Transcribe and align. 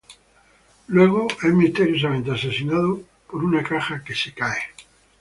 Luego 0.87 1.27
es 1.43 1.53
misteriosamente 1.53 2.31
asesinado 2.31 3.03
por 3.29 3.43
una 3.45 3.61
caja 3.61 4.03
que 4.03 4.15
se 4.15 4.33
cae. 4.33 4.59